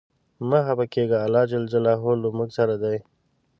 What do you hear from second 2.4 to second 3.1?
سره دی.